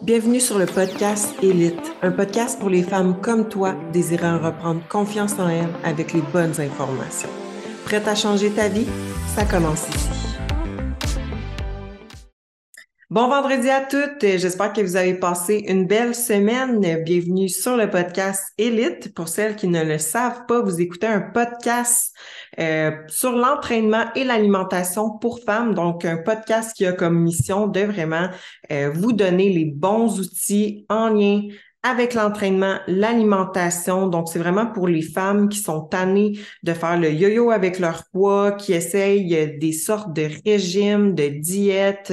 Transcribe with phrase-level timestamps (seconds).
[0.00, 5.36] Bienvenue sur le podcast Élite, un podcast pour les femmes comme toi désirant reprendre confiance
[5.40, 7.28] en elles avec les bonnes informations.
[7.84, 8.86] Prête à changer ta vie?
[9.34, 10.08] Ça commence ici.
[13.10, 14.20] Bon vendredi à toutes.
[14.20, 16.78] J'espère que vous avez passé une belle semaine.
[17.02, 19.14] Bienvenue sur le podcast Élite.
[19.14, 22.14] Pour celles qui ne le savent pas, vous écoutez un podcast
[22.58, 25.74] euh, sur l'entraînement et l'alimentation pour femmes.
[25.74, 28.28] Donc, un podcast qui a comme mission de vraiment
[28.72, 31.42] euh, vous donner les bons outils en lien
[31.84, 34.08] avec l'entraînement, l'alimentation.
[34.08, 38.02] Donc, c'est vraiment pour les femmes qui sont tannées de faire le yo-yo avec leur
[38.12, 42.12] poids, qui essayent des sortes de régimes, de diètes,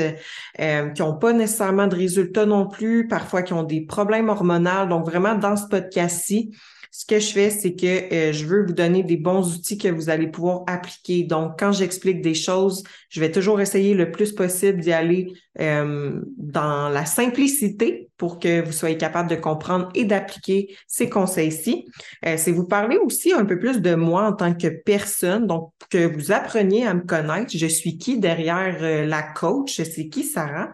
[0.59, 4.85] euh, qui n'ont pas nécessairement de résultats non plus, parfois qui ont des problèmes hormonaux.
[4.87, 6.51] Donc, vraiment, dans ce podcast-ci,
[6.97, 9.89] ce que je fais, c'est que euh, je veux vous donner des bons outils que
[9.89, 11.23] vous allez pouvoir appliquer.
[11.23, 16.21] Donc, quand j'explique des choses, je vais toujours essayer le plus possible d'y aller euh,
[16.37, 21.85] dans la simplicité pour que vous soyez capable de comprendre et d'appliquer ces conseils-ci.
[22.25, 25.71] Euh, c'est vous parler aussi un peu plus de moi en tant que personne, donc
[25.89, 27.51] que vous appreniez à me connaître.
[27.55, 29.81] Je suis qui derrière euh, la coach?
[29.81, 30.73] C'est qui Sarah?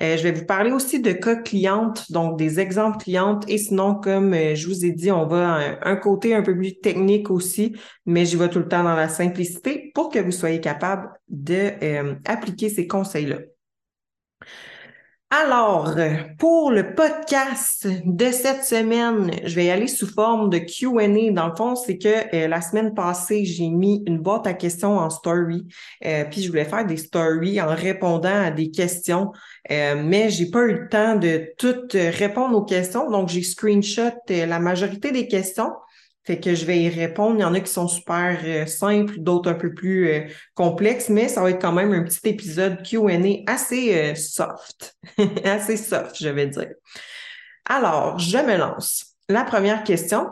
[0.00, 3.44] Euh, je vais vous parler aussi de cas clientes, donc des exemples clientes.
[3.48, 6.56] Et sinon, comme euh, je vous ai dit, on va un, un côté un peu
[6.56, 10.32] plus technique aussi, mais j'y vais tout le temps dans la simplicité pour que vous
[10.32, 13.38] soyez capable d'appliquer ces conseils-là.
[15.32, 15.94] Alors,
[16.40, 21.30] pour le podcast de cette semaine, je vais y aller sous forme de Q&A.
[21.30, 24.98] Dans le fond, c'est que euh, la semaine passée, j'ai mis une boîte à questions
[24.98, 25.68] en story,
[26.04, 29.30] euh, puis je voulais faire des stories en répondant à des questions,
[29.70, 34.10] euh, mais j'ai pas eu le temps de toutes répondre aux questions, donc j'ai screenshot
[34.28, 35.70] la majorité des questions.
[36.24, 37.36] Fait que je vais y répondre.
[37.38, 40.20] Il y en a qui sont super euh, simples, d'autres un peu plus euh,
[40.54, 44.96] complexes, mais ça va être quand même un petit épisode QA assez euh, soft.
[45.44, 46.72] assez soft, je vais dire.
[47.64, 49.16] Alors, je me lance.
[49.28, 50.26] La première question,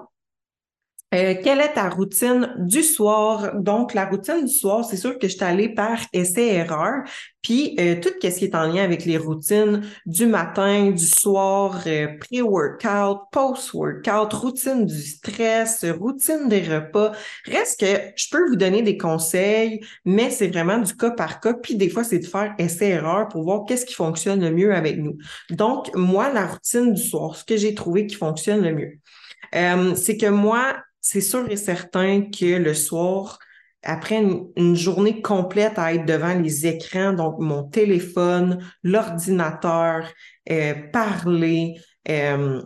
[1.15, 3.55] euh, quelle est ta routine du soir?
[3.55, 7.05] Donc, la routine du soir, c'est sûr que je suis allée par essai-erreur.
[7.41, 11.81] Puis, euh, tout ce qui est en lien avec les routines du matin, du soir,
[11.87, 17.13] euh, pré-workout, post-workout, routine du stress, routine des repas.
[17.47, 21.55] Reste que je peux vous donner des conseils, mais c'est vraiment du cas par cas.
[21.55, 24.99] Puis, des fois, c'est de faire essai-erreur pour voir qu'est-ce qui fonctionne le mieux avec
[24.99, 25.17] nous.
[25.49, 28.99] Donc, moi, la routine du soir, ce que j'ai trouvé qui fonctionne le mieux,
[29.97, 30.77] c'est que moi,
[31.11, 33.39] c'est sûr et certain que le soir,
[33.83, 34.23] après
[34.57, 40.07] une, journée complète à être devant les écrans, donc mon téléphone, l'ordinateur,
[40.51, 41.81] euh, parler,
[42.11, 42.63] euh,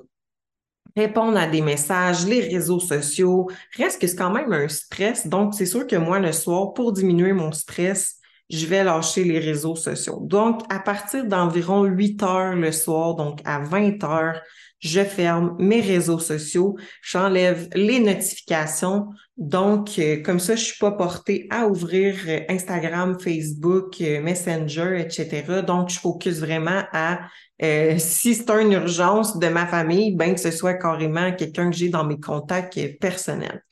[0.96, 5.28] répondre à des messages, les réseaux sociaux, reste que c'est quand même un stress.
[5.28, 8.16] Donc, c'est sûr que moi, le soir, pour diminuer mon stress,
[8.50, 10.18] je vais lâcher les réseaux sociaux.
[10.20, 14.40] Donc, à partir d'environ 8 heures le soir, donc à 20 heures,
[14.82, 19.06] je ferme mes réseaux sociaux, j'enlève les notifications.
[19.36, 25.00] Donc, euh, comme ça, je suis pas portée à ouvrir euh, Instagram, Facebook, euh, Messenger,
[25.00, 25.62] etc.
[25.64, 27.20] Donc, je focus vraiment à
[27.98, 31.90] si c'est une urgence de ma famille, ben que ce soit carrément quelqu'un que j'ai
[31.90, 33.62] dans mes contacts personnels.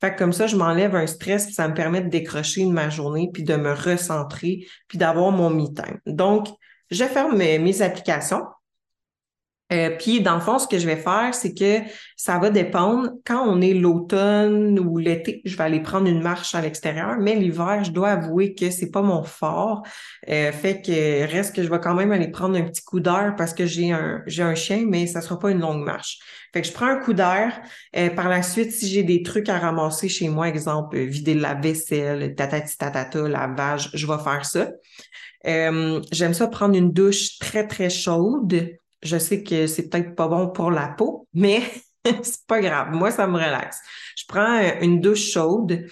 [0.00, 2.88] Fait comme ça, je m'enlève un stress, puis ça me permet de décrocher de ma
[2.88, 5.98] journée, puis de me recentrer, puis d'avoir mon me-time.
[6.06, 6.48] Donc,
[6.90, 8.44] je ferme mes applications.
[9.72, 11.80] Euh, puis, dans le fond, ce que je vais faire, c'est que
[12.16, 13.10] ça va dépendre.
[13.24, 17.34] Quand on est l'automne ou l'été, je vais aller prendre une marche à l'extérieur, mais
[17.34, 19.82] l'hiver, je dois avouer que c'est pas mon fort.
[20.28, 23.34] Euh, fait que reste que je vais quand même aller prendre un petit coup d'air
[23.38, 26.18] parce que j'ai un j'ai un chien, mais ça sera pas une longue marche.
[26.52, 27.58] Fait que je prends un coup d'air.
[27.96, 31.54] Euh, par la suite, si j'ai des trucs à ramasser chez moi, exemple vider la
[31.54, 34.68] vaisselle, tatati tatata, lavage, je vais faire ça.
[35.44, 40.48] J'aime ça prendre une douche très très chaude je sais que c'est peut-être pas bon
[40.48, 41.62] pour la peau, mais
[42.22, 42.92] c'est pas grave.
[42.92, 43.78] Moi, ça me relaxe.
[44.16, 45.86] Je prends euh, une douche chaude.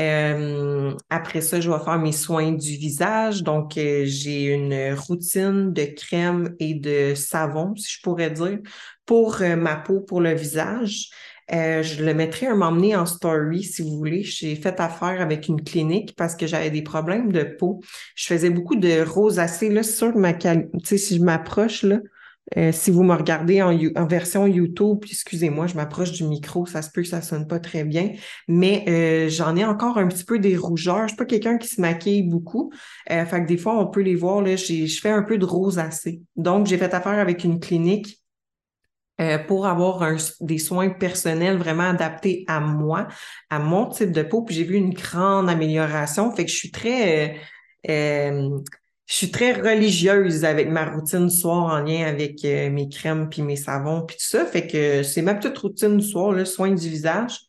[0.00, 3.42] Euh, après ça, je vais faire mes soins du visage.
[3.42, 8.58] Donc, euh, j'ai une routine de crème et de savon, si je pourrais dire,
[9.06, 11.10] pour ma peau, pour le visage.
[11.48, 14.24] je le mettrai un m'emmener en story si vous voulez.
[14.24, 17.80] J'ai fait affaire avec une clinique parce que j'avais des problèmes de peau.
[18.16, 19.68] Je faisais beaucoup de rosacée.
[19.68, 20.50] Là, sur ma tu
[20.82, 22.00] sais, si je m'approche, là,
[22.56, 26.90] euh, si vous me regardez en, version YouTube, excusez-moi, je m'approche du micro, ça se
[26.90, 28.12] peut que ça sonne pas très bien,
[28.48, 31.02] mais euh, j'en ai encore un petit peu des rougeurs.
[31.02, 32.70] Je suis pas quelqu'un qui se maquille beaucoup,
[33.10, 34.56] euh, fait que des fois on peut les voir là.
[34.56, 38.20] Je fais un peu de rosacée, donc j'ai fait affaire avec une clinique
[39.46, 40.04] pour avoir
[40.40, 43.06] des soins personnels vraiment adaptés à moi,
[43.48, 44.42] à mon type de peau.
[44.42, 46.32] Puis j'ai vu une grande amélioration.
[46.32, 47.36] Fait que je suis très
[49.06, 53.42] je suis très religieuse avec ma routine soir en lien avec euh, mes crèmes puis
[53.42, 54.46] mes savons puis tout ça.
[54.46, 57.40] Fait que c'est ma petite routine du soir, le soin du visage.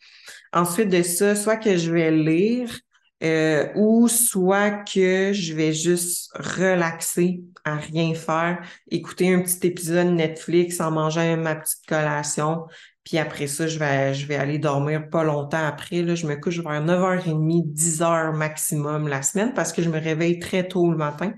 [0.52, 2.78] Ensuite de ça, soit que je vais lire
[3.24, 8.62] euh, ou soit que je vais juste relaxer à rien faire,
[8.92, 12.66] écouter un petit épisode Netflix en mangeant ma petite collation,
[13.06, 16.02] puis après ça, je vais, je vais aller dormir pas longtemps après.
[16.02, 20.40] Là, je me couche vers 9h30, 10h maximum la semaine parce que je me réveille
[20.40, 21.32] très tôt le matin.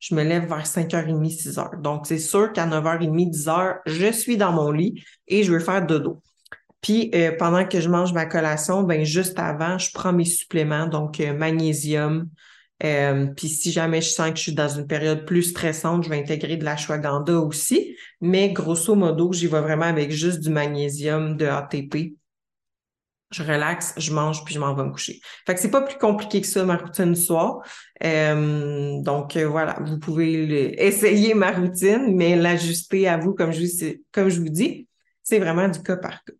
[0.00, 1.80] Je me lève vers 5h30, 6h.
[1.80, 5.84] Donc, c'est sûr qu'à 9h30, 10h, je suis dans mon lit et je veux faire
[5.86, 6.20] dodo.
[6.82, 10.86] Puis euh, pendant que je mange ma collation, ben juste avant, je prends mes suppléments,
[10.86, 12.28] donc euh, magnésium,
[12.82, 16.10] euh, puis si jamais je sens que je suis dans une période plus stressante, je
[16.10, 17.96] vais intégrer de l'ashwagandha aussi.
[18.20, 22.14] Mais grosso modo, j'y vais vraiment avec juste du magnésium, de ATP.
[23.30, 25.20] Je relaxe, je mange, puis je m'en vais me coucher.
[25.46, 27.62] Fait que c'est pas plus compliqué que ça, ma routine du soir.
[28.04, 33.96] Euh, donc euh, voilà, vous pouvez essayer ma routine, mais l'ajuster à vous, comme je,
[34.12, 34.88] comme je vous dis,
[35.22, 36.32] c'est vraiment du cas par cas.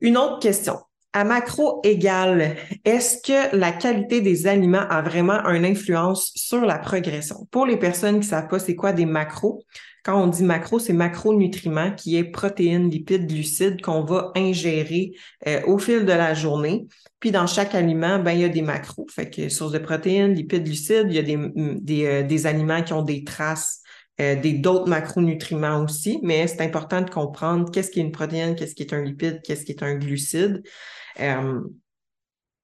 [0.00, 0.78] Une autre question.
[1.14, 6.78] À macro égal, est-ce que la qualité des aliments a vraiment une influence sur la
[6.78, 7.48] progression?
[7.50, 9.64] Pour les personnes qui ne savent pas c'est quoi des macros,
[10.04, 15.12] quand on dit macro, c'est macronutriments qui est protéines, lipides, glucides qu'on va ingérer
[15.46, 16.86] euh, au fil de la journée.
[17.20, 19.06] Puis dans chaque aliment, ben il y a des macros.
[19.10, 21.38] Fait que source de protéines, lipides, glucides, il y a des,
[21.80, 23.82] des, euh, des aliments qui ont des traces
[24.20, 28.54] euh, des d'autres macronutriments aussi, mais c'est important de comprendre qu'est-ce qui est une protéine,
[28.56, 30.62] qu'est-ce qui est un lipide, qu'est-ce qui est un glucide.
[31.20, 31.60] Euh,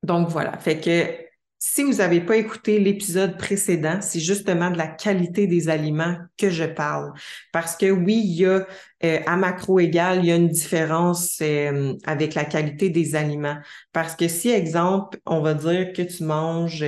[0.02, 1.24] donc voilà, fait que
[1.66, 6.50] si vous n'avez pas écouté l'épisode précédent, c'est justement de la qualité des aliments que
[6.50, 7.14] je parle.
[7.54, 8.66] Parce que oui, il y a
[9.02, 13.56] euh, à macro égal, il y a une différence euh, avec la qualité des aliments.
[13.94, 16.84] Parce que si, exemple, on va dire que tu manges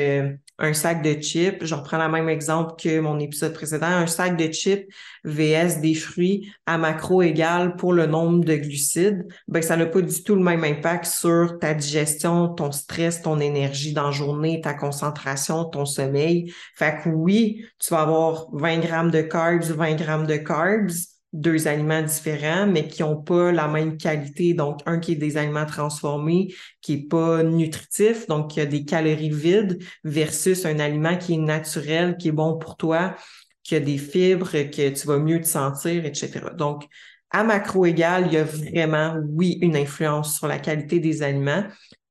[0.59, 4.37] un sac de chips, je reprends le même exemple que mon épisode précédent, un sac
[4.37, 4.87] de chips
[5.25, 10.01] VS des fruits à macro égal pour le nombre de glucides, ben ça n'a pas
[10.01, 14.61] du tout le même impact sur ta digestion, ton stress, ton énergie dans la journée,
[14.61, 16.53] ta concentration, ton sommeil.
[16.75, 21.69] Fait que oui, tu vas avoir 20 grammes de carbs, 20 grammes de carbs, deux
[21.69, 24.55] aliments différents, mais qui n'ont pas la même qualité.
[24.55, 28.85] Donc, un qui est des aliments transformés, qui est pas nutritif, donc qui a des
[28.85, 33.15] calories vides, versus un aliment qui est naturel, qui est bon pour toi,
[33.63, 36.41] qui a des fibres, que tu vas mieux te sentir, etc.
[36.57, 36.87] Donc,
[37.31, 41.65] à macro égal, il y a vraiment, oui, une influence sur la qualité des aliments.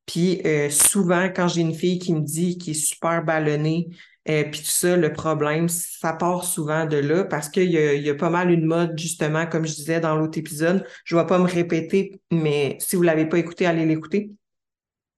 [0.06, 3.88] Puis euh, souvent, quand j'ai une fille qui me dit qu'elle est super ballonnée,
[4.26, 7.94] et puis tout ça, le problème, ça part souvent de là parce qu'il y a,
[7.94, 10.86] y a pas mal une mode, justement, comme je disais dans l'autre épisode.
[11.04, 14.32] Je ne vais pas me répéter, mais si vous ne l'avez pas écouté, allez l'écouter.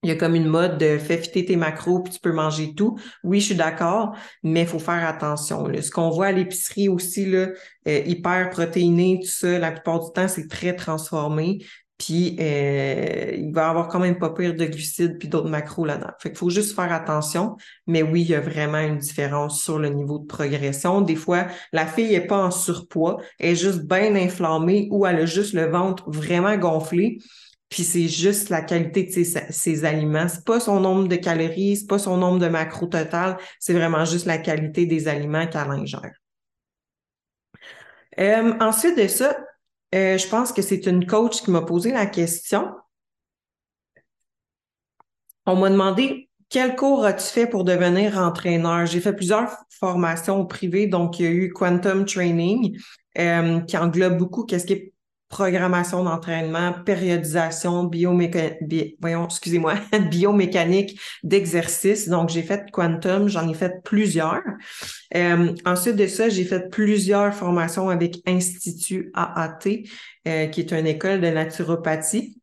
[0.03, 2.75] Il y a comme une mode de fais fitter tes macros puis tu peux manger
[2.75, 2.99] tout.
[3.23, 5.67] Oui, je suis d'accord, mais il faut faire attention.
[5.81, 7.47] Ce qu'on voit à l'épicerie aussi, là,
[7.87, 11.59] euh, hyper protéiné, tout ça, la plupart du temps, c'est très transformé.
[11.97, 16.11] Puis euh, il va avoir quand même pas pire de glucides puis d'autres macros là-dedans.
[16.19, 17.57] Fait qu'il faut juste faire attention.
[17.87, 21.01] Mais oui, il y a vraiment une différence sur le niveau de progression.
[21.01, 25.17] Des fois, la fille est pas en surpoids, elle est juste bien inflammée ou elle
[25.17, 27.17] a juste le ventre vraiment gonflé.
[27.69, 30.27] Puis c'est juste la qualité de ses, ses aliments.
[30.29, 34.05] C'est pas son nombre de calories, c'est pas son nombre de macros total, c'est vraiment
[34.05, 36.13] juste la qualité des aliments qu'elle ingère.
[38.19, 39.37] Euh, ensuite de ça,
[39.95, 42.71] euh, je pense que c'est une coach qui m'a posé la question.
[45.45, 48.85] On m'a demandé quel cours as-tu fait pour devenir entraîneur?
[48.85, 52.77] J'ai fait plusieurs formations privées, donc il y a eu Quantum Training,
[53.17, 54.93] euh, qui englobe beaucoup qu'est-ce qui est
[55.29, 59.75] programmation d'entraînement, périodisation, biomécanique, voyons, excusez-moi,
[60.09, 62.07] biomécanique d'exercice.
[62.07, 64.41] Donc, j'ai fait quantum, j'en ai fait plusieurs.
[65.15, 69.83] Euh, ensuite de ça, j'ai fait plusieurs formations avec Institut AAT,
[70.27, 72.37] euh, qui est une école de naturopathie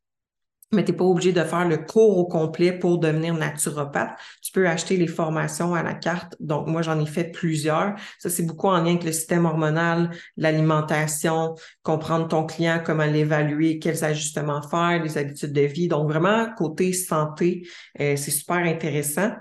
[0.75, 4.19] mais tu n'es pas obligé de faire le cours au complet pour devenir naturopathe.
[4.43, 6.37] Tu peux acheter les formations à la carte.
[6.41, 7.95] Donc, moi, j'en ai fait plusieurs.
[8.19, 13.79] Ça, c'est beaucoup en lien avec le système hormonal, l'alimentation, comprendre ton client, comment l'évaluer,
[13.79, 15.89] quels ajustements faire, les habitudes de vie.
[15.89, 17.67] Donc, vraiment, côté santé,
[18.01, 19.33] euh, c'est super intéressant.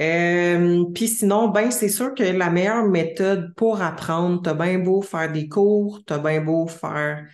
[0.00, 5.02] Euh, Puis sinon, ben c'est sûr que la meilleure méthode pour apprendre, t'as bien beau
[5.02, 7.26] faire des cours, t'as bien beau faire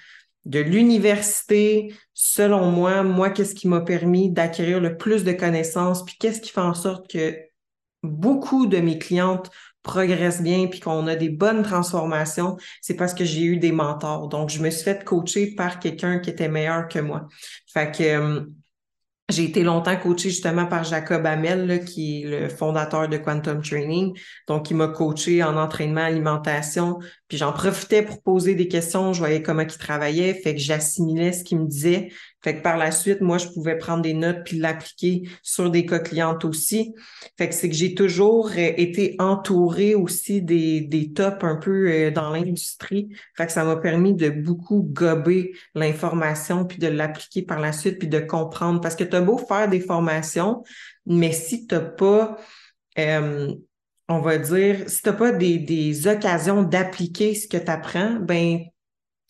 [0.44, 6.16] de l'université, selon moi, moi, qu'est-ce qui m'a permis d'acquérir le plus de connaissances, puis
[6.18, 7.36] qu'est-ce qui fait en sorte que
[8.02, 9.50] beaucoup de mes clientes
[9.82, 14.28] progressent bien, puis qu'on a des bonnes transformations, c'est parce que j'ai eu des mentors.
[14.28, 17.28] Donc, je me suis fait coacher par quelqu'un qui était meilleur que moi.
[17.72, 18.40] Fait que euh,
[19.30, 24.14] J'ai été longtemps coachée justement par Jacob Hamel, qui est le fondateur de Quantum Training.
[24.46, 26.98] Donc, il m'a coaché en entraînement, alimentation.
[27.26, 29.14] Puis j'en profitais pour poser des questions.
[29.14, 30.34] Je voyais comment il travaillait.
[30.34, 32.10] Fait que j'assimilais ce qu'il me disait.
[32.44, 35.86] Fait que par la suite, moi, je pouvais prendre des notes puis l'appliquer sur des
[35.86, 36.94] cas clientes aussi.
[37.38, 41.90] Fait que c'est que j'ai toujours euh, été entourée aussi des, des tops un peu
[41.90, 43.08] euh, dans l'industrie.
[43.34, 47.98] Fait que ça m'a permis de beaucoup gober l'information puis de l'appliquer par la suite
[47.98, 48.82] puis de comprendre.
[48.82, 50.62] Parce que tu as beau faire des formations,
[51.06, 52.36] mais si tu n'as pas
[52.98, 53.54] euh,
[54.08, 58.16] on va dire, si tu n'as pas des, des occasions d'appliquer ce que tu apprends,
[58.20, 58.60] ben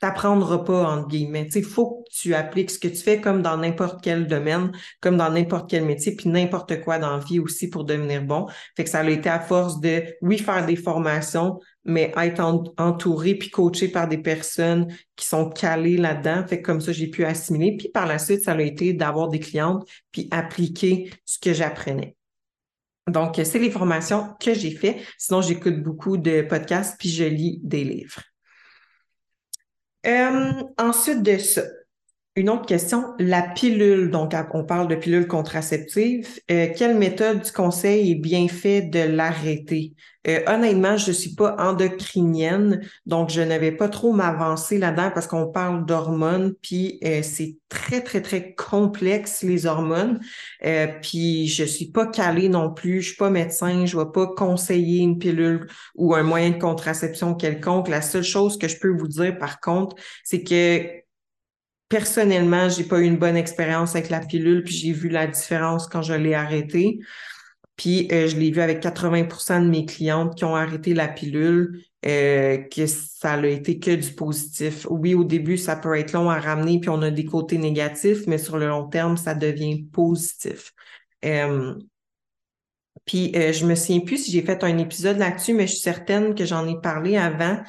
[0.05, 1.49] t'apprendras pas, entre guillemets.
[1.55, 4.71] Il faut que tu appliques ce que tu fais comme dans n'importe quel domaine,
[5.01, 8.47] comme dans n'importe quel métier, puis n'importe quoi dans la vie aussi pour devenir bon.
[8.77, 12.41] Fait que ça a été à force de, oui, faire des formations, mais être
[12.77, 16.47] entouré puis coaché par des personnes qui sont calées là-dedans.
[16.47, 17.77] Fait que comme ça, j'ai pu assimiler.
[17.79, 22.15] Puis par la suite, ça a été d'avoir des clientes puis appliquer ce que j'apprenais.
[23.11, 24.99] Donc, c'est les formations que j'ai fait.
[25.17, 28.21] Sinon, j'écoute beaucoup de podcasts puis je lis des livres.
[30.07, 31.63] Euh, ensuite de ça,
[32.37, 34.11] une autre question, la pilule.
[34.11, 36.41] Donc, on parle de pilule contraceptive.
[36.51, 39.93] Euh, quelle méthode du conseil est bien fait de l'arrêter?
[40.27, 45.29] Euh, honnêtement, je ne suis pas endocrinienne, donc je n'avais pas trop m'avancer là-dedans parce
[45.29, 50.19] qu'on parle d'hormones, puis c'est très, très, très complexe, les hormones.
[51.03, 54.27] puis je suis pas calée non plus, je suis pas médecin, je ne vais pas
[54.29, 57.89] conseiller une pilule ou un moyen de contraception quelconque.
[57.89, 61.04] La seule chose que je peux vous dire, par contre, c'est que
[61.95, 65.87] personnellement, j'ai pas eu une bonne expérience avec la pilule, puis j'ai vu la différence
[65.87, 66.99] quand je l'ai arrêtée.
[67.77, 71.85] Puis euh, je l'ai vu avec 80% de mes clientes qui ont arrêté la pilule,
[72.05, 74.89] euh, que ça n'a été que du positif.
[74.91, 78.27] Oui, au début, ça peut être long à ramener, puis on a des côtés négatifs,
[78.27, 80.73] mais sur le long terme, ça devient positif.
[81.25, 81.75] Euh,
[83.05, 86.35] puis je me souviens plus si j'ai fait un épisode là-dessus, mais je suis certaine
[86.35, 87.63] que j'en ai parlé avant.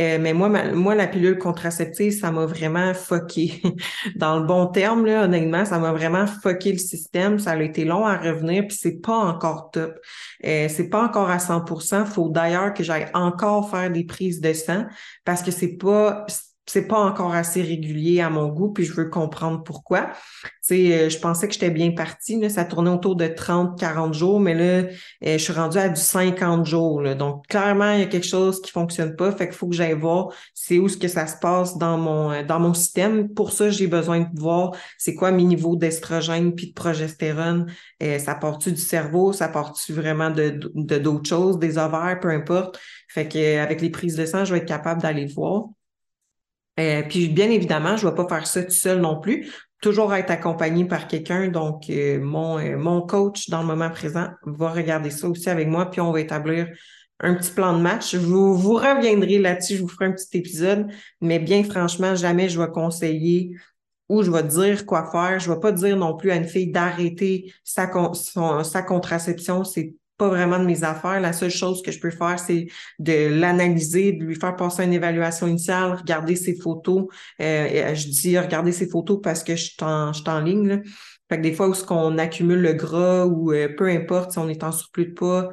[0.00, 3.62] Euh, mais moi, moi, la pilule contraceptive, ça m'a vraiment fucké.
[4.16, 7.38] Dans le bon terme, là, honnêtement, ça m'a vraiment fucké le système.
[7.38, 9.98] Ça a été long à revenir, puis c'est pas encore top.
[10.44, 14.52] Euh, c'est pas encore à 100% Faut d'ailleurs que j'aille encore faire des prises de
[14.52, 14.86] sang
[15.24, 16.26] parce que c'est pas
[16.70, 20.10] c'est pas encore assez régulier à mon goût, puis je veux comprendre pourquoi.
[20.66, 24.12] Tu euh, je pensais que j'étais bien partie, là, ça tournait autour de 30, 40
[24.12, 24.88] jours, mais là, euh,
[25.22, 27.00] je suis rendue à du 50 jours.
[27.00, 27.14] Là.
[27.14, 29.94] Donc, clairement, il y a quelque chose qui fonctionne pas, fait qu'il faut que j'aille
[29.94, 33.28] voir c'est où ce que ça se passe dans mon euh, dans mon système.
[33.30, 37.66] Pour ça, j'ai besoin de voir c'est quoi mes niveaux d'estrogène puis de progestérone.
[38.18, 40.50] ça part-tu du cerveau, ça part-tu vraiment de
[40.98, 42.78] d'autres choses, des ovaires, peu importe?
[43.08, 45.68] Fait que avec les prises de sang, je vais être capable d'aller voir.
[46.78, 49.52] Euh, puis bien évidemment, je ne vais pas faire ça tout seul non plus.
[49.80, 51.48] Toujours être accompagné par quelqu'un.
[51.48, 55.68] Donc, euh, mon, euh, mon coach dans le moment présent va regarder ça aussi avec
[55.68, 56.68] moi, puis on va établir
[57.20, 58.14] un petit plan de match.
[58.14, 60.86] Vous, vous reviendrez là-dessus, je vous ferai un petit épisode,
[61.20, 63.56] mais bien franchement, jamais je vais conseiller
[64.08, 65.38] ou je vais dire quoi faire.
[65.38, 67.90] Je ne vais pas dire non plus à une fille d'arrêter sa,
[68.62, 69.64] sa contraception.
[69.64, 71.20] C'est pas vraiment de mes affaires.
[71.20, 72.66] La seule chose que je peux faire, c'est
[72.98, 77.06] de l'analyser, de lui faire passer une évaluation initiale, regarder ses photos.
[77.40, 80.68] Euh, je dis regarder ses photos parce que je suis en, je suis en ligne.
[80.68, 80.78] Là.
[81.28, 84.38] Fait que des fois où ce qu'on accumule le gras ou euh, peu importe si
[84.38, 85.50] on est en surplus de poids,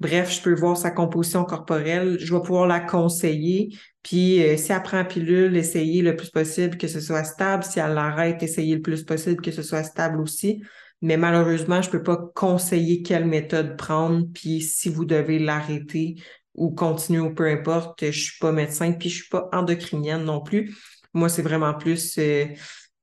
[0.00, 3.78] bref, je peux voir sa composition corporelle, je vais pouvoir la conseiller.
[4.02, 7.62] Puis euh, si elle prend pilule, essayer le plus possible que ce soit stable.
[7.62, 10.62] Si elle l'arrête, essayer le plus possible que ce soit stable aussi
[11.02, 16.16] mais malheureusement, je ne peux pas conseiller quelle méthode prendre, puis si vous devez l'arrêter
[16.54, 19.48] ou continuer ou peu importe, je ne suis pas médecin, puis je ne suis pas
[19.52, 20.76] endocrinienne non plus.
[21.14, 22.46] Moi, c'est vraiment plus euh,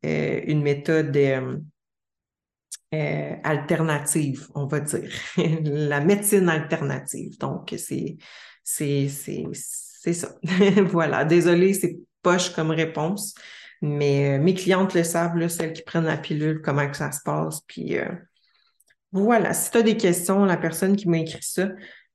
[0.05, 1.57] euh, une méthode euh,
[3.43, 5.11] alternative, on va dire.
[5.63, 7.37] La médecine alternative.
[7.39, 8.17] Donc, c'est
[8.63, 9.07] c'est
[10.13, 10.35] ça.
[10.91, 11.25] voilà.
[11.25, 13.33] Désolée, c'est poche comme réponse.
[13.81, 17.21] Mais euh, mes clientes le savent, celles qui prennent la pilule, comment que ça se
[17.23, 17.61] passe.
[17.67, 18.09] Puis euh,
[19.11, 21.69] voilà, si tu as des questions, la personne qui m'a écrit ça,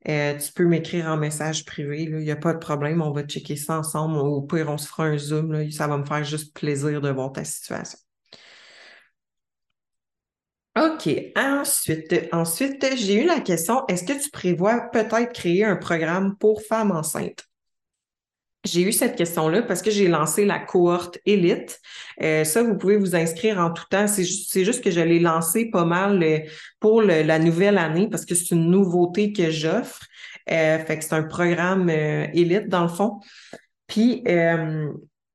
[0.08, 2.02] euh, tu peux m'écrire en message privé.
[2.02, 3.02] Il n'y a pas de problème.
[3.02, 4.18] On va checker ça ensemble.
[4.18, 5.70] Au pire, on se fera un Zoom.
[5.70, 7.98] Ça va me faire juste plaisir de voir ta situation.
[10.76, 11.08] OK.
[11.36, 16.62] Ensuite, ensuite j'ai eu la question, est-ce que tu prévois peut-être créer un programme pour
[16.62, 17.46] femmes enceintes?
[18.64, 21.80] J'ai eu cette question-là parce que j'ai lancé la cohorte élite.
[22.22, 24.06] Euh, ça, vous pouvez vous inscrire en tout temps.
[24.06, 26.38] C'est juste, que je l'ai lancé pas mal euh,
[26.78, 30.00] pour la nouvelle année parce que c'est une nouveauté que j'offre.
[30.50, 33.18] Euh, fait que c'est un programme élite dans le fond.
[33.88, 34.22] Puis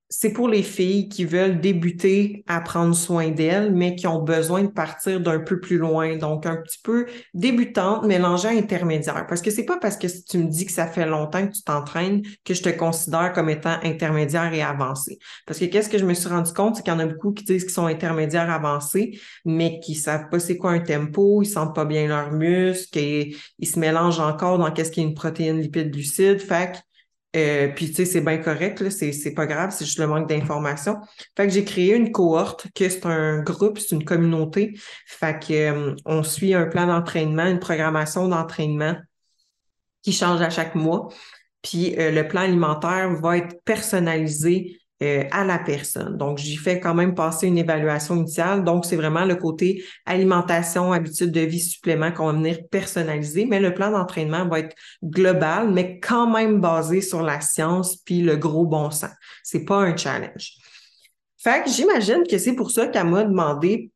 [0.09, 4.63] c'est pour les filles qui veulent débuter à prendre soin d'elles, mais qui ont besoin
[4.63, 6.15] de partir d'un peu plus loin.
[6.15, 9.27] Donc, un petit peu débutante, mélangeant intermédiaire.
[9.27, 11.63] Parce que c'est pas parce que tu me dis que ça fait longtemps que tu
[11.63, 15.19] t'entraînes que je te considère comme étant intermédiaire et avancé.
[15.45, 17.33] Parce que qu'est-ce que je me suis rendu compte, c'est qu'il y en a beaucoup
[17.33, 21.47] qui disent qu'ils sont intermédiaires avancés, mais qui savent pas c'est quoi un tempo, ils
[21.47, 25.15] sentent pas bien leurs muscles et ils se mélangent encore dans qu'est-ce qui est une
[25.15, 26.39] protéine lipide glucide.
[26.39, 26.81] Fait
[27.37, 30.27] euh, puis, tu sais, c'est bien correct, c'est, c'est pas grave, c'est juste le manque
[30.27, 30.97] d'informations.
[31.35, 34.73] Fait que j'ai créé une cohorte, que c'est un groupe, c'est une communauté.
[35.05, 38.95] Fait que euh, on suit un plan d'entraînement, une programmation d'entraînement
[40.01, 41.09] qui change à chaque mois.
[41.61, 46.17] Puis euh, le plan alimentaire va être personnalisé euh, à la personne.
[46.17, 48.63] Donc, j'y fais quand même passer une évaluation initiale.
[48.63, 53.59] Donc, c'est vraiment le côté alimentation, habitude de vie, supplément qu'on va venir personnaliser, mais
[53.59, 58.37] le plan d'entraînement va être global, mais quand même basé sur la science puis le
[58.37, 59.11] gros bon sens.
[59.43, 60.53] C'est pas un challenge.
[61.37, 63.91] Fait que j'imagine que c'est pour ça qu'elle m'a demandé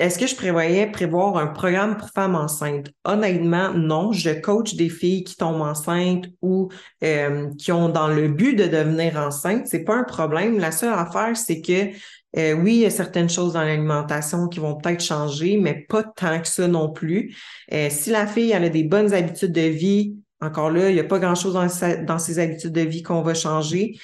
[0.00, 2.90] est-ce que je prévoyais prévoir un programme pour femmes enceintes?
[3.04, 4.10] Honnêtement, non.
[4.10, 6.68] Je coach des filles qui tombent enceintes ou
[7.04, 9.68] euh, qui ont dans le but de devenir enceintes.
[9.68, 10.58] C'est pas un problème.
[10.58, 11.90] La seule affaire, c'est que
[12.36, 16.02] euh, oui, il y a certaines choses dans l'alimentation qui vont peut-être changer, mais pas
[16.02, 17.36] tant que ça non plus.
[17.72, 21.00] Euh, si la fille elle a des bonnes habitudes de vie, encore là, il n'y
[21.00, 23.96] a pas grand-chose dans, dans ses habitudes de vie qu'on va changer.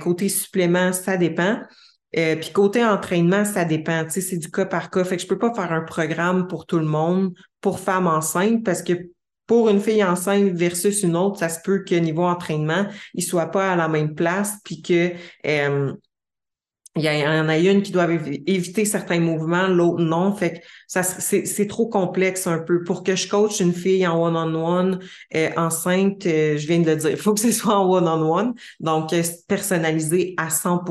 [0.00, 1.58] côté supplément, ça dépend.
[2.16, 4.04] Euh, puis côté entraînement, ça dépend.
[4.04, 5.04] Tu sais, c'est du cas par cas.
[5.04, 8.64] Fait que je peux pas faire un programme pour tout le monde, pour femmes enceintes,
[8.64, 8.92] parce que
[9.46, 13.50] pour une fille enceinte versus une autre, ça se peut que niveau entraînement, ils soient
[13.50, 15.12] pas à la même place, puis que
[15.46, 15.92] euh,
[16.94, 18.06] il y, en a une qui doit
[18.46, 20.34] éviter certains mouvements, l'autre non.
[20.34, 22.84] Fait que ça, c'est, trop complexe un peu.
[22.84, 24.98] Pour que je coach une fille en one-on-one
[25.34, 28.52] euh, enceinte, euh, je viens de le dire, il faut que ce soit en one-on-one,
[28.78, 30.84] donc euh, personnalisé à 100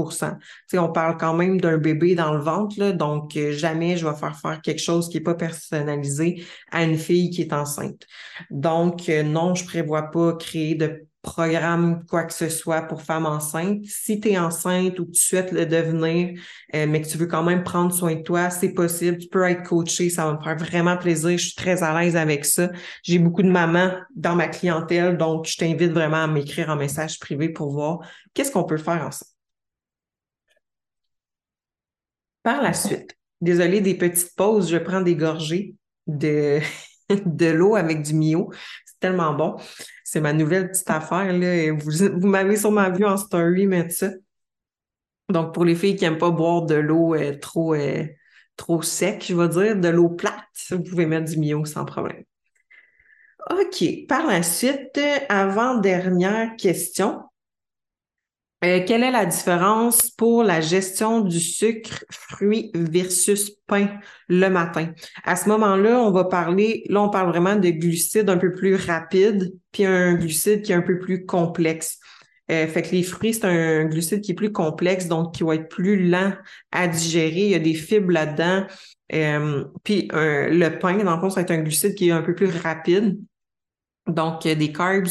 [0.68, 4.16] Tu on parle quand même d'un bébé dans le ventre, là, donc jamais je vais
[4.16, 8.08] faire faire quelque chose qui est pas personnalisé à une fille qui est enceinte.
[8.50, 13.86] Donc non, je prévois pas créer de programme quoi que ce soit pour femmes enceintes.
[13.86, 16.40] Si tu es enceinte ou que tu souhaites le devenir,
[16.74, 19.18] euh, mais que tu veux quand même prendre soin de toi, c'est possible.
[19.18, 21.38] Tu peux être coaché, ça va me faire vraiment plaisir.
[21.38, 22.70] Je suis très à l'aise avec ça.
[23.04, 27.20] J'ai beaucoup de mamans dans ma clientèle, donc je t'invite vraiment à m'écrire un message
[27.20, 28.00] privé pour voir
[28.34, 29.32] qu'est-ce qu'on peut faire ensemble.
[32.44, 35.76] Par la suite, désolée des petites pauses, je prends des gorgées
[36.08, 36.60] de,
[37.26, 38.52] de l'eau avec du mio.
[39.02, 39.58] Tellement bon.
[40.06, 41.34] C'est ma nouvelle petite affaire.
[41.34, 41.74] Là.
[41.80, 44.10] Vous, m'avez sûrement vu en story mettre ça.
[45.28, 48.06] Donc, pour les filles qui n'aiment pas boire de l'eau euh, trop, euh,
[48.56, 50.34] trop sec, je vais dire, de l'eau plate,
[50.70, 52.24] vous pouvez mettre du mio sans problème.
[53.50, 53.84] OK.
[54.08, 57.24] Par la suite, avant-dernière question.
[58.64, 63.88] Euh, quelle est la différence pour la gestion du sucre, fruits versus pain
[64.30, 64.94] le matin?
[65.24, 68.76] À ce moment-là, on va parler, là, on parle vraiment de glucides un peu plus
[68.76, 71.98] rapides, puis un glucide qui est un peu plus complexe.
[72.52, 75.56] Euh, fait que les fruits, c'est un glucide qui est plus complexe, donc qui va
[75.56, 76.34] être plus lent
[76.72, 77.46] à digérer.
[77.46, 78.68] Il y a des fibres là-dedans.
[79.14, 82.22] Euh, puis le pain, dans le fond, ça va être un glucide qui est un
[82.22, 83.18] peu plus rapide.
[84.14, 85.10] Donc, des carbs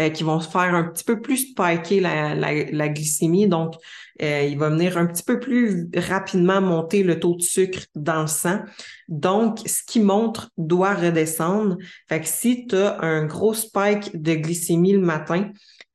[0.00, 3.46] euh, qui vont faire un petit peu plus spiker la, la, glycémie.
[3.46, 3.74] Donc,
[4.22, 8.22] euh, il va venir un petit peu plus rapidement monter le taux de sucre dans
[8.22, 8.60] le sang.
[9.08, 11.76] Donc, ce qui monte doit redescendre.
[12.08, 15.50] Fait que si tu as un gros spike de glycémie le matin,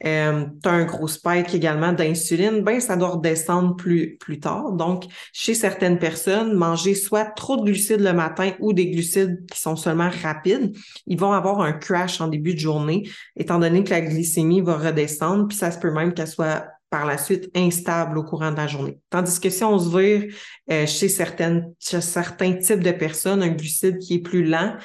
[0.05, 4.73] euh, tu as un gros spike également d'insuline, ben ça doit redescendre plus, plus tard.
[4.73, 9.60] Donc, chez certaines personnes, manger soit trop de glucides le matin ou des glucides qui
[9.60, 10.75] sont seulement rapides,
[11.07, 14.77] ils vont avoir un crash en début de journée, étant donné que la glycémie va
[14.77, 18.57] redescendre, puis ça se peut même qu'elle soit par la suite instable au courant de
[18.57, 18.99] la journée.
[19.10, 20.33] Tandis que si on se vire
[20.71, 24.75] euh, chez, certaines, chez certains types de personnes, un glucide qui est plus lent,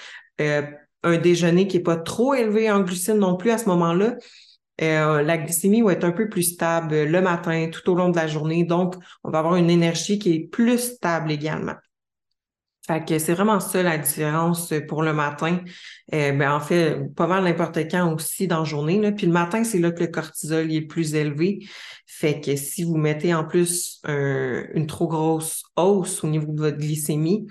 [0.41, 0.63] euh,
[1.05, 4.17] un déjeuner qui n'est pas trop élevé en glucides non plus à ce moment-là,
[4.83, 8.17] euh, la glycémie va être un peu plus stable le matin, tout au long de
[8.17, 8.65] la journée.
[8.65, 11.75] Donc, on va avoir une énergie qui est plus stable également.
[12.87, 15.61] Fait que c'est vraiment ça la différence pour le matin.
[16.15, 19.13] Euh, ben, en fait, pas mal n'importe quand aussi dans la journée.
[19.13, 21.61] Puis le matin, c'est là que le cortisol est plus élevé.
[22.07, 26.79] Fait que si vous mettez en plus une trop grosse hausse au niveau de votre
[26.79, 27.47] glycémie,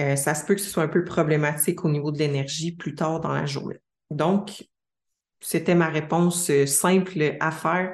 [0.00, 2.94] euh, ça se peut que ce soit un peu problématique au niveau de l'énergie plus
[2.94, 3.78] tard dans la journée.
[4.10, 4.64] Donc,
[5.40, 7.92] c'était ma réponse euh, simple à faire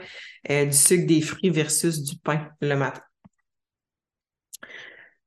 [0.49, 3.03] du sucre des fruits versus du pain le matin.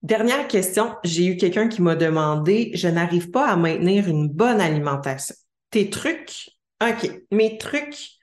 [0.06, 4.62] Dernière question, j'ai eu quelqu'un qui m'a demandé, je n'arrive pas à maintenir une bonne
[4.62, 5.34] alimentation.
[5.72, 8.15] Tes trucs, OK, mes trucs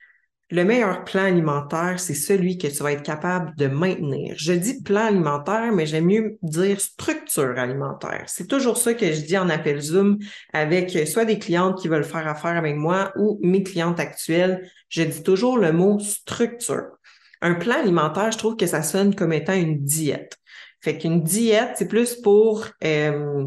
[0.49, 4.35] le meilleur plan alimentaire, c'est celui que tu vas être capable de maintenir.
[4.37, 8.25] Je dis plan alimentaire, mais j'aime mieux dire structure alimentaire.
[8.27, 10.19] C'est toujours ça que je dis en appel Zoom
[10.53, 14.69] avec soit des clientes qui veulent faire affaire avec moi ou mes clientes actuelles.
[14.89, 16.87] Je dis toujours le mot structure.
[17.41, 20.37] Un plan alimentaire, je trouve que ça sonne comme étant une diète.
[20.81, 23.45] Fait qu'une diète, c'est plus pour euh,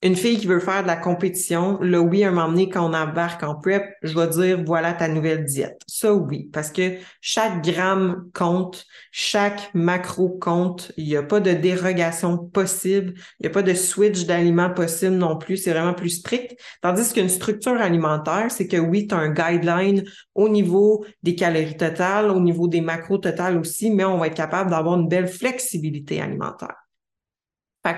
[0.00, 2.88] une fille qui veut faire de la compétition, là, oui, à un moment donné, quand
[2.88, 5.82] on embarque en prep, je vais dire, voilà ta nouvelle diète.
[5.88, 10.92] Ça, oui, parce que chaque gramme compte, chaque macro compte.
[10.96, 13.14] Il n'y a pas de dérogation possible.
[13.40, 15.56] Il n'y a pas de switch d'aliments possible non plus.
[15.56, 16.56] C'est vraiment plus strict.
[16.80, 20.04] Tandis qu'une structure alimentaire, c'est que oui, tu as un guideline
[20.36, 24.34] au niveau des calories totales, au niveau des macros totales aussi, mais on va être
[24.34, 26.87] capable d'avoir une belle flexibilité alimentaire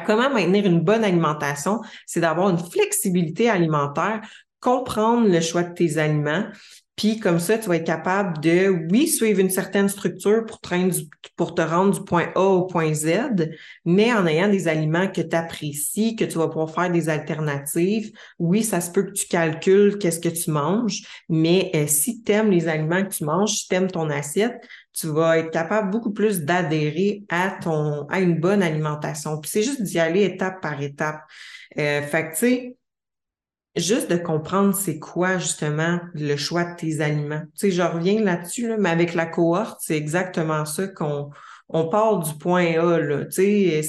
[0.07, 1.81] comment maintenir une bonne alimentation?
[2.07, 4.21] C'est d'avoir une flexibilité alimentaire,
[4.61, 6.45] comprendre le choix de tes aliments,
[7.01, 10.75] puis comme ça, tu vas être capable de, oui, suivre une certaine structure pour te,
[11.35, 13.49] pour te rendre du point A au point Z,
[13.87, 18.13] mais en ayant des aliments que tu apprécies, que tu vas pouvoir faire des alternatives.
[18.39, 22.33] Oui, ça se peut que tu calcules qu'est-ce que tu manges, mais euh, si tu
[22.33, 24.61] aimes les aliments que tu manges, si tu aimes ton assiette,
[24.93, 29.41] tu vas être capable beaucoup plus d'adhérer à ton à une bonne alimentation.
[29.41, 31.23] Puis c'est juste d'y aller étape par étape.
[31.79, 32.77] Euh, fait que tu sais,
[33.77, 37.43] juste de comprendre c'est quoi justement le choix de tes aliments.
[37.55, 41.31] Tu sais, je reviens là-dessus, là, mais avec la cohorte, c'est exactement ça qu'on
[41.69, 42.99] on part du point A.
[42.99, 43.25] Là.
[43.27, 43.83] Tu sais,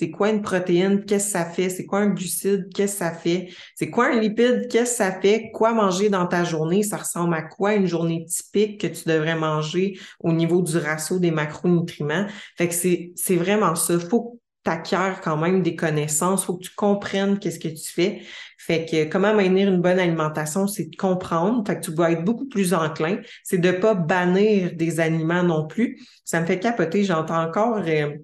[0.00, 3.12] c'est quoi une protéine, qu'est-ce que ça fait, c'est quoi un glucide, qu'est-ce que ça
[3.12, 6.96] fait, c'est quoi un lipide, qu'est-ce que ça fait, quoi manger dans ta journée, ça
[6.96, 11.30] ressemble à quoi une journée typique que tu devrais manger au niveau du ratio des
[11.30, 12.24] macronutriments?
[12.56, 13.98] Fait que c'est, vraiment ça.
[14.00, 18.22] Faut que tu quand même des connaissances, faut que tu comprennes qu'est-ce que tu fais.
[18.56, 21.62] Fait que comment maintenir une bonne alimentation, c'est de comprendre.
[21.66, 23.18] Fait que tu dois être beaucoup plus enclin.
[23.44, 26.00] C'est de pas bannir des aliments non plus.
[26.24, 27.04] Ça me fait capoter.
[27.04, 28.16] J'entends encore euh,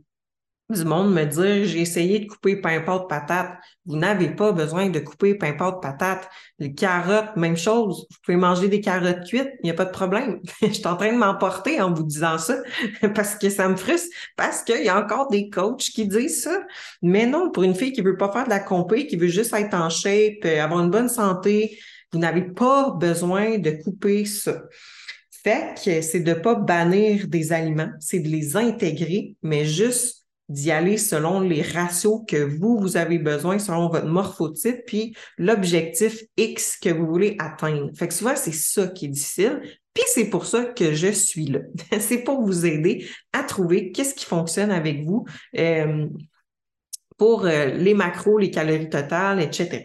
[0.68, 3.52] du monde me dire j'ai essayé de couper pain pâte patate.
[3.84, 6.28] Vous n'avez pas besoin de couper pain pâte patate.
[6.58, 8.06] Les carottes, même chose.
[8.10, 10.40] Vous pouvez manger des carottes cuites, il n'y a pas de problème.
[10.62, 12.56] je suis en train de m'emporter en vous disant ça
[13.14, 16.62] parce que ça me frustre, parce qu'il y a encore des coachs qui disent ça.
[17.00, 19.54] Mais non, pour une fille qui veut pas faire de la compé, qui veut juste
[19.54, 21.78] être en shape, euh, avoir une bonne santé,
[22.12, 24.62] vous n'avez pas besoin de couper ça.
[25.30, 30.15] Fait que c'est de pas bannir des aliments, c'est de les intégrer, mais juste
[30.48, 36.22] d'y aller selon les ratios que vous, vous avez besoin, selon votre morphotype, puis l'objectif
[36.36, 37.90] X que vous voulez atteindre.
[37.96, 39.60] Fait que souvent, c'est ça qui est difficile.
[39.92, 41.60] Puis c'est pour ça que je suis là.
[41.98, 45.24] c'est pour vous aider à trouver qu'est-ce qui fonctionne avec vous
[45.58, 46.06] euh,
[47.16, 49.84] pour euh, les macros, les calories totales, etc.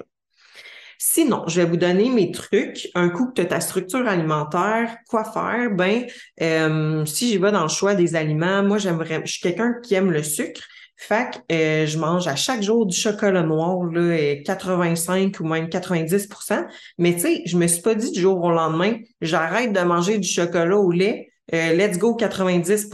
[1.03, 2.89] Sinon, je vais vous donner mes trucs.
[2.93, 5.71] Un coup que tu as ta structure alimentaire, quoi faire?
[5.71, 6.05] Ben,
[6.43, 9.95] euh, si j'y vais dans le choix des aliments, moi, j'aimerais, je suis quelqu'un qui
[9.95, 10.61] aime le sucre.
[10.97, 15.69] Fait que euh, je mange à chaque jour du chocolat noir, là, 85 ou même
[15.69, 16.67] 90%
[16.99, 20.19] Mais tu sais, je me suis pas dit du jour au lendemain, j'arrête de manger
[20.19, 22.89] du chocolat au lait, euh, let's go 90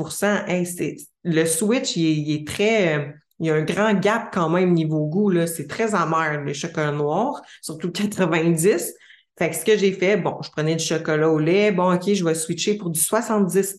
[0.47, 5.05] hey, Le switch, il est très il y a un grand gap quand même niveau
[5.05, 5.29] goût.
[5.29, 5.47] Là.
[5.47, 8.93] C'est très amer, le chocolat noir, surtout 90.
[9.37, 11.71] Fait que ce que j'ai fait, bon, je prenais du chocolat au lait.
[11.71, 13.77] Bon, OK, je vais switcher pour du 70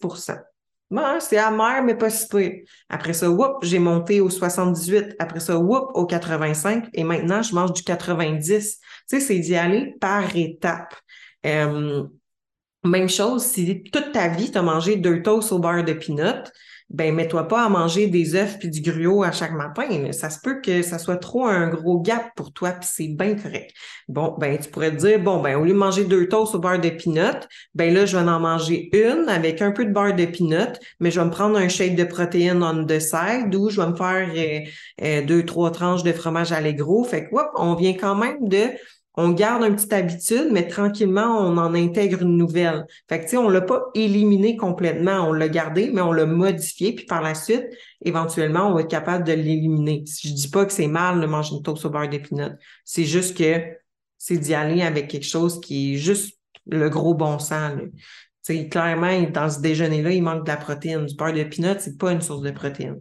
[0.91, 2.51] Bon, c'est amer, mais pas si peu.
[2.89, 5.17] Après ça, whoop, j'ai monté au 78.
[5.19, 6.89] Après ça, whoop, au 85.
[6.95, 8.79] Et maintenant, je mange du 90.
[8.79, 10.95] Tu sais, c'est d'y aller par étapes.
[11.45, 12.05] Euh,
[12.85, 16.51] même chose, si toute ta vie, tu as mangé deux toasts au beurre de peanut,
[16.91, 20.11] ben mets-toi pas à manger des œufs puis du gruau à chaque matin.
[20.13, 23.35] Ça se peut que ça soit trop un gros gap pour toi, puis c'est bien
[23.35, 23.73] correct.
[24.09, 26.59] Bon, ben tu pourrais te dire, bon, ben au lieu de manger deux toasts au
[26.59, 30.15] beurre de peanut, ben là, je vais en manger une avec un peu de beurre
[30.15, 33.69] de peanut, mais je vais me prendre un shake de protéines on the side ou
[33.69, 34.61] je vais me faire euh,
[35.03, 37.05] euh, deux, trois tranches de fromage allégro.
[37.05, 38.71] Fait que, hop, on vient quand même de
[39.21, 42.87] on garde une petite habitude, mais tranquillement, on en intègre une nouvelle.
[43.09, 46.25] Fait que, tu sais, on l'a pas éliminé complètement, on l'a gardé, mais on l'a
[46.25, 47.67] modifié, puis par la suite,
[48.05, 50.05] éventuellement, on va être capable de l'éliminer.
[50.07, 52.53] Je dis pas que c'est mal de manger une toast au beurre d'épinot.
[52.85, 53.61] C'est juste que
[54.19, 57.73] c'est d'y aller avec quelque chose qui est juste le gros bon sens.
[58.43, 61.07] Sais, clairement, dans ce déjeuner-là, il manque de la protéine.
[61.07, 63.01] Du beurre d'épinot, c'est pas une source de protéine.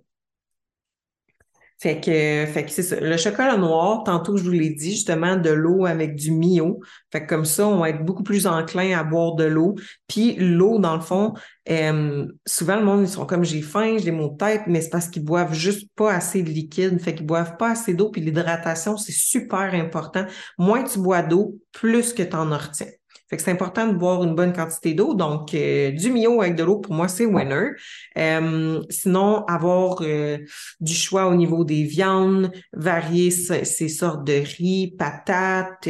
[1.80, 3.00] Fait que, fait que c'est ça.
[3.00, 6.80] Le chocolat noir, tantôt je vous l'ai dit, justement, de l'eau avec du mio.
[7.12, 9.76] Fait que comme ça, on va être beaucoup plus enclin à boire de l'eau.
[10.08, 11.34] Puis l'eau, dans le fond,
[11.70, 15.08] euh, souvent le monde, ils sont comme j'ai faim, j'ai mon tête, mais c'est parce
[15.08, 17.00] qu'ils boivent juste pas assez de liquide.
[17.00, 18.10] Fait qu'ils boivent pas assez d'eau.
[18.10, 20.26] Puis l'hydratation, c'est super important.
[20.58, 22.88] Moins tu bois d'eau, plus que tu en retiens.
[23.30, 25.14] Fait que c'est important de boire une bonne quantité d'eau.
[25.14, 27.72] Donc, euh, du Mio avec de l'eau, pour moi, c'est winner.
[28.18, 30.38] Euh, sinon, avoir euh,
[30.80, 35.90] du choix au niveau des viandes, varier ces sortes de riz, patates,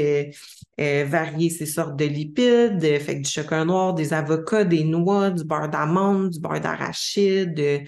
[0.78, 5.44] varier ces sortes de lipides, fait que du chocolat noir, des avocats, des noix, du
[5.44, 7.84] beurre d'amande, du beurre d'arachide.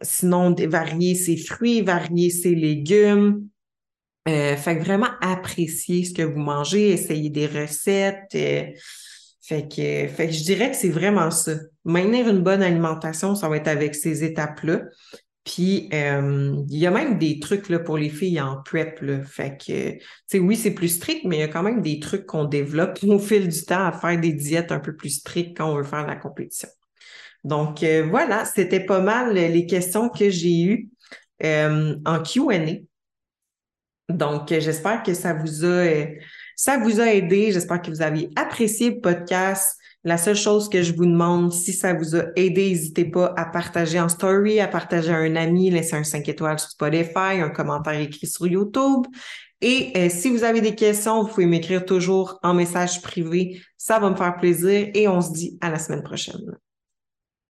[0.00, 3.48] sinon, varier ses fruits, varier ses légumes.
[4.28, 8.34] Euh, fait que vraiment apprécier ce que vous mangez, essayer des recettes.
[8.34, 8.64] Euh,
[9.40, 11.54] fait, que, fait que je dirais que c'est vraiment ça.
[11.84, 14.82] Maintenir une bonne alimentation, ça va être avec ces étapes-là.
[15.42, 19.00] Puis euh, il y a même des trucs là, pour les filles en prep.
[19.00, 19.22] Là.
[19.22, 21.98] Fait que, tu sais, oui, c'est plus strict, mais il y a quand même des
[21.98, 25.56] trucs qu'on développe au fil du temps à faire des diètes un peu plus strictes
[25.56, 26.68] quand on veut faire la compétition.
[27.42, 30.90] Donc voilà, c'était pas mal les questions que j'ai eues
[31.42, 32.82] en QA.
[34.16, 36.06] Donc, j'espère que ça vous a, euh,
[36.56, 37.52] ça vous a aidé.
[37.52, 39.76] J'espère que vous avez apprécié le podcast.
[40.02, 43.44] La seule chose que je vous demande, si ça vous a aidé, n'hésitez pas à
[43.44, 47.50] partager en story, à partager à un ami, laisser un 5 étoiles sur Spotify, un
[47.50, 49.04] commentaire écrit sur YouTube.
[49.60, 53.60] Et euh, si vous avez des questions, vous pouvez m'écrire toujours en message privé.
[53.76, 56.40] Ça va me faire plaisir et on se dit à la semaine prochaine.